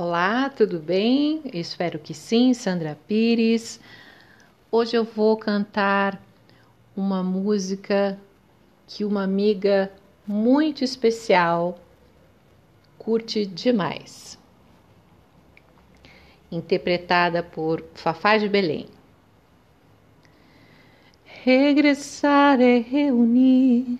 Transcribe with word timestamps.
Olá, 0.00 0.48
tudo 0.48 0.78
bem? 0.78 1.42
espero 1.52 1.98
que 1.98 2.14
sim, 2.14 2.54
Sandra 2.54 2.96
Pires. 3.08 3.80
Hoje 4.70 4.96
eu 4.96 5.02
vou 5.02 5.36
cantar 5.36 6.22
uma 6.96 7.20
música 7.20 8.16
que 8.86 9.04
uma 9.04 9.24
amiga 9.24 9.90
muito 10.24 10.84
especial 10.84 11.80
curte 12.96 13.44
demais. 13.44 14.38
Interpretada 16.48 17.42
por 17.42 17.84
Fafá 17.94 18.38
de 18.38 18.48
Belém. 18.48 18.86
Regressar 21.42 22.60
é 22.60 22.78
reunir 22.78 23.98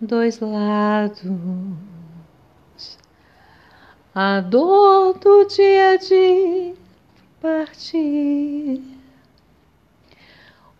dois 0.00 0.40
lados 0.40 1.22
a 4.14 4.40
dor 4.40 5.18
do 5.18 5.44
dia 5.46 5.98
de 5.98 6.72
partir 7.40 8.80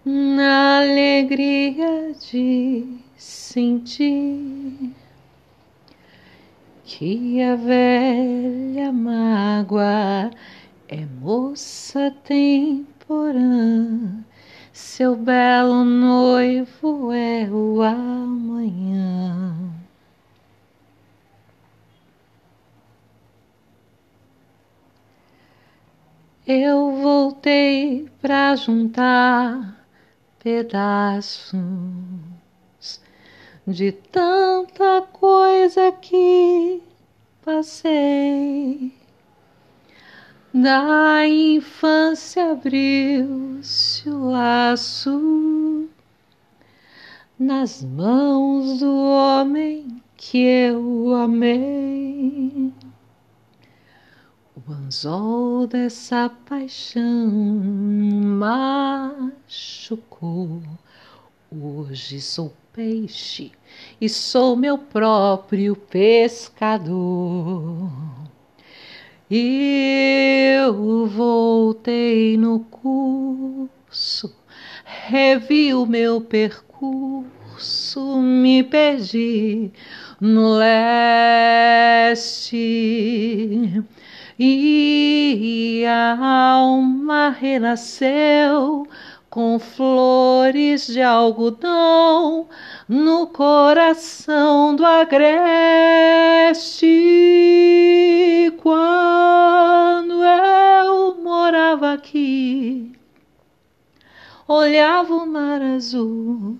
na 0.05 0.77
alegria 0.77 2.15
de 2.31 2.87
sentir 3.17 4.93
que 6.85 7.41
a 7.41 7.57
velha 7.57 8.93
mágoa 8.93 10.31
é 10.87 11.05
moça 11.19 12.15
temporã 12.23 13.43
seu 14.73 15.15
belo 15.15 15.85
noivo 15.85 17.13
é 17.13 17.47
o 17.47 17.83
amanhã. 17.83 19.55
Eu 26.47 26.91
voltei 27.01 28.09
pra 28.19 28.55
juntar 28.55 29.85
pedaços 30.39 31.51
de 33.67 33.91
tanta 33.91 35.03
coisa 35.03 35.91
que 35.91 36.81
passei 37.45 39.02
da 40.53 41.27
infância 41.27 42.51
abriu-se 42.51 44.07
o 44.07 44.29
laço 44.29 45.89
nas 47.39 47.81
mãos 47.81 48.77
do 48.79 48.95
homem 48.95 49.99
que 50.15 50.37
eu 50.37 51.15
amei. 51.15 52.71
O 54.55 54.71
anzol 54.71 55.65
dessa 55.65 56.29
paixão 56.29 57.31
machucou. 59.57 60.61
Hoje 61.51 62.21
sou 62.21 62.53
peixe 62.71 63.51
e 63.99 64.07
sou 64.07 64.55
meu 64.55 64.77
próprio 64.77 65.75
pescador. 65.75 66.93
Eu 70.65 71.05
voltei 71.07 72.37
no 72.37 72.61
curso, 72.61 74.33
revi 74.85 75.73
o 75.73 75.85
meu 75.85 76.21
percurso, 76.21 78.21
me 78.21 78.63
perdi 78.63 79.73
no 80.21 80.55
leste 80.55 82.55
e 84.39 85.83
a 85.85 86.53
alma 86.53 87.35
renasceu 87.37 88.87
com 89.29 89.59
flores 89.59 90.87
de 90.87 91.01
algodão 91.01 92.47
no 92.87 93.27
coração 93.27 94.77
do 94.77 94.85
agreste. 94.85 96.33
Aqui, 101.93 102.91
olhava 104.47 105.13
o 105.13 105.25
mar 105.25 105.61
azul 105.61 106.57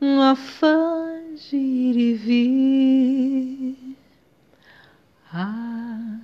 no 0.00 0.22
afã 0.22 1.20
de 1.34 1.56
ir 1.56 1.96
e 1.96 2.14
vir. 2.14 3.96
Ah, 5.32 6.18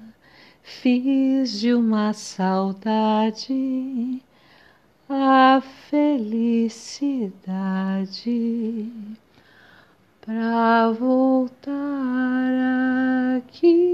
fiz 0.62 1.60
de 1.60 1.75
uma 1.75 2.12
saudade 2.12 4.22
a 5.09 5.62
felicidade 5.88 7.32
para 10.20 10.92
voltar 10.92 11.78
aqui. 13.38 13.88